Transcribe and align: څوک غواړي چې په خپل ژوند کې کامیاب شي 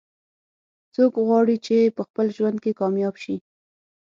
څوک 0.95 1.13
غواړي 1.27 1.55
چې 1.65 1.93
په 1.95 2.01
خپل 2.07 2.27
ژوند 2.37 2.57
کې 2.63 2.71
کامیاب 2.79 3.15
شي 3.23 3.35